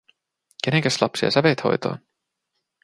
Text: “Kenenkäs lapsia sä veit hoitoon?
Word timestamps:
“Kenenkäs 0.63 1.01
lapsia 1.01 1.31
sä 1.31 1.43
veit 1.43 1.63
hoitoon? 1.63 1.97